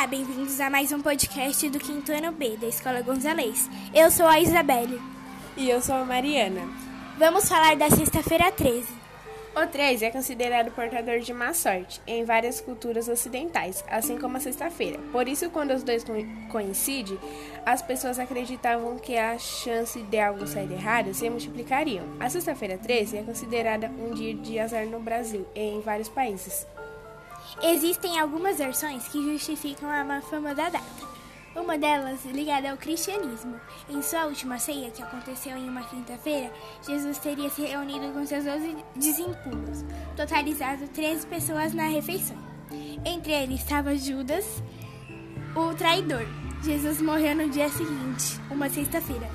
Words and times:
Olá, 0.00 0.06
bem-vindos 0.06 0.58
a 0.60 0.70
mais 0.70 0.92
um 0.92 1.02
podcast 1.02 1.68
do 1.68 1.78
quinto 1.78 2.10
ano 2.10 2.32
B 2.32 2.56
da 2.56 2.66
Escola 2.66 3.02
Gonzalez. 3.02 3.68
Eu 3.94 4.10
sou 4.10 4.24
a 4.24 4.40
Isabelle. 4.40 4.98
E 5.58 5.68
eu 5.68 5.82
sou 5.82 5.94
a 5.94 6.06
Mariana. 6.06 6.62
Vamos 7.18 7.46
falar 7.46 7.76
da 7.76 7.90
sexta-feira 7.90 8.50
13. 8.50 8.86
O 9.54 9.66
13 9.66 10.06
é 10.06 10.10
considerado 10.10 10.70
portador 10.70 11.20
de 11.20 11.34
má 11.34 11.52
sorte 11.52 12.00
em 12.06 12.24
várias 12.24 12.62
culturas 12.62 13.08
ocidentais, 13.08 13.84
assim 13.90 14.16
como 14.16 14.38
a 14.38 14.40
sexta-feira. 14.40 14.98
Por 15.12 15.28
isso, 15.28 15.50
quando 15.50 15.74
os 15.74 15.82
dois 15.82 16.02
co 16.02 16.14
coincidem, 16.50 17.18
as 17.66 17.82
pessoas 17.82 18.18
acreditavam 18.18 18.96
que 18.96 19.18
a 19.18 19.36
chance 19.36 20.00
de 20.00 20.18
algo 20.18 20.46
sair 20.46 20.72
errado 20.72 21.12
se 21.12 21.28
multiplicariam. 21.28 22.06
A 22.18 22.30
sexta-feira 22.30 22.78
13 22.78 23.18
é 23.18 23.22
considerada 23.22 23.88
um 23.98 24.14
dia 24.14 24.32
de 24.32 24.58
azar 24.58 24.86
no 24.86 24.98
Brasil 24.98 25.46
e 25.54 25.60
em 25.60 25.82
vários 25.82 26.08
países. 26.08 26.66
Existem 27.62 28.18
algumas 28.18 28.58
versões 28.58 29.08
que 29.08 29.22
justificam 29.22 29.90
a 29.90 30.04
má 30.04 30.20
fama 30.20 30.54
da 30.54 30.68
data. 30.68 31.10
Uma 31.54 31.76
delas 31.76 32.24
ligada 32.24 32.70
ao 32.70 32.76
cristianismo. 32.76 33.60
Em 33.88 34.00
sua 34.02 34.26
última 34.26 34.58
ceia, 34.58 34.90
que 34.90 35.02
aconteceu 35.02 35.56
em 35.56 35.68
uma 35.68 35.82
quinta-feira, 35.82 36.52
Jesus 36.86 37.18
teria 37.18 37.50
se 37.50 37.62
reunido 37.62 38.12
com 38.12 38.24
seus 38.24 38.44
doze 38.44 38.76
discípulos, 38.96 39.84
totalizado 40.16 40.86
13 40.88 41.26
pessoas 41.26 41.74
na 41.74 41.88
refeição. 41.88 42.36
Entre 43.04 43.32
eles 43.32 43.60
estava 43.60 43.96
Judas, 43.96 44.62
o 45.56 45.74
traidor. 45.74 46.24
Jesus 46.62 47.00
morreu 47.00 47.34
no 47.34 47.48
dia 47.48 47.68
seguinte, 47.68 48.40
uma 48.50 48.68
sexta-feira. 48.68 49.28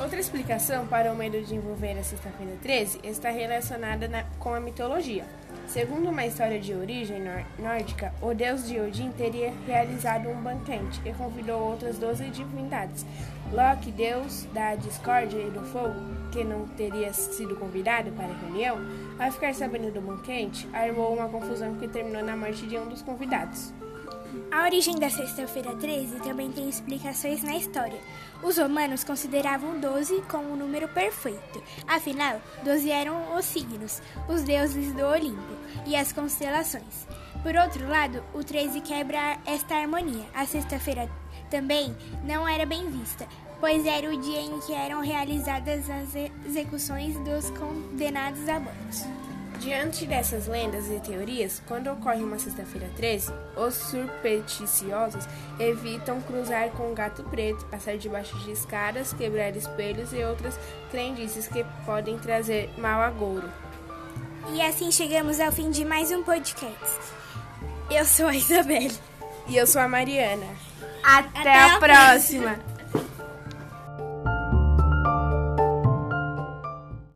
Outra 0.00 0.18
explicação 0.18 0.88
para 0.88 1.12
o 1.12 1.16
medo 1.16 1.40
de 1.40 1.54
envolver 1.54 1.92
a 1.92 2.02
sexta-feira 2.02 2.56
13 2.60 2.98
está 3.04 3.30
relacionada 3.30 4.08
na, 4.08 4.24
com 4.40 4.52
a 4.52 4.58
mitologia. 4.58 5.24
Segundo 5.68 6.10
uma 6.10 6.26
história 6.26 6.58
de 6.58 6.74
origem 6.74 7.22
nórdica, 7.56 8.12
o 8.20 8.34
deus 8.34 8.66
de 8.66 8.78
Odin 8.80 9.12
teria 9.12 9.52
realizado 9.64 10.28
um 10.28 10.42
banquete 10.42 11.00
e 11.04 11.12
convidou 11.12 11.60
outras 11.60 11.96
doze 11.96 12.28
divindades. 12.28 13.06
Loki, 13.52 13.92
deus 13.92 14.48
da 14.52 14.74
discórdia 14.74 15.38
e 15.38 15.50
do 15.50 15.62
fogo, 15.66 15.94
que 16.32 16.42
não 16.42 16.66
teria 16.66 17.12
sido 17.12 17.54
convidado 17.54 18.10
para 18.12 18.26
a 18.26 18.36
reunião, 18.36 18.78
ao 19.16 19.30
ficar 19.30 19.54
sabendo 19.54 19.92
do 19.92 20.00
banquete, 20.00 20.68
armou 20.72 21.14
uma 21.14 21.28
confusão 21.28 21.76
que 21.76 21.86
terminou 21.86 22.24
na 22.24 22.36
morte 22.36 22.66
de 22.66 22.76
um 22.76 22.88
dos 22.88 23.00
convidados. 23.00 23.72
A 24.50 24.64
origem 24.64 24.98
da 24.98 25.10
sexta-feira 25.10 25.74
13 25.74 26.20
também 26.20 26.50
tem 26.50 26.68
explicações 26.68 27.42
na 27.42 27.56
história. 27.56 27.98
Os 28.42 28.58
romanos 28.58 29.04
consideravam 29.04 29.80
12 29.80 30.22
como 30.28 30.52
um 30.52 30.56
número 30.56 30.88
perfeito. 30.88 31.62
Afinal, 31.86 32.40
12 32.64 32.90
eram 32.90 33.36
os 33.36 33.44
signos, 33.44 34.00
os 34.28 34.42
deuses 34.42 34.92
do 34.92 35.04
Olimpo 35.04 35.54
e 35.86 35.96
as 35.96 36.12
constelações. 36.12 37.06
Por 37.42 37.56
outro 37.56 37.88
lado, 37.88 38.22
o 38.32 38.42
13 38.42 38.80
quebra 38.80 39.38
esta 39.44 39.74
harmonia. 39.74 40.24
A 40.34 40.46
sexta-feira 40.46 41.10
também 41.50 41.94
não 42.24 42.48
era 42.48 42.64
bem 42.64 42.90
vista, 42.90 43.26
pois 43.60 43.84
era 43.84 44.08
o 44.10 44.20
dia 44.20 44.40
em 44.40 44.60
que 44.60 44.72
eram 44.72 45.00
realizadas 45.00 45.88
as 45.90 46.14
execuções 46.46 47.16
dos 47.20 47.50
condenados 47.50 48.48
a 48.48 48.60
morte. 48.60 49.23
Diante 49.60 50.04
dessas 50.04 50.46
lendas 50.46 50.88
e 50.90 51.00
teorias, 51.00 51.62
quando 51.66 51.90
ocorre 51.90 52.22
uma 52.22 52.38
sexta-feira 52.38 52.88
13, 52.96 53.32
os 53.56 53.74
supersticiosos 53.74 55.26
evitam 55.58 56.20
cruzar 56.20 56.68
com 56.70 56.90
o 56.90 56.94
gato 56.94 57.22
preto, 57.24 57.64
passar 57.66 57.96
debaixo 57.96 58.36
de 58.40 58.52
escadas, 58.52 59.12
quebrar 59.14 59.56
espelhos 59.56 60.12
e 60.12 60.22
outras 60.22 60.58
crendices 60.90 61.46
que 61.46 61.64
podem 61.86 62.18
trazer 62.18 62.68
mal 62.78 63.00
agouro. 63.00 63.48
E 64.52 64.60
assim 64.60 64.90
chegamos 64.90 65.40
ao 65.40 65.50
fim 65.50 65.70
de 65.70 65.84
mais 65.84 66.10
um 66.10 66.22
podcast. 66.22 66.98
Eu 67.90 68.04
sou 68.04 68.26
a 68.26 68.34
Isabelle. 68.34 68.92
E 69.46 69.56
eu 69.56 69.66
sou 69.66 69.80
a 69.80 69.88
Mariana. 69.88 70.46
Até, 71.02 71.40
Até 71.40 71.58
a 71.60 71.78
próxima. 71.78 72.50
próxima. 72.54 72.73